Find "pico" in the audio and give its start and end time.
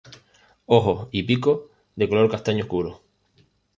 1.21-1.69